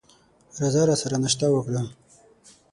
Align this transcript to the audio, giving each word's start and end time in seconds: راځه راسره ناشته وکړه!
راځه 0.59 0.81
راسره 0.89 1.17
ناشته 1.23 1.45
وکړه! 1.51 1.81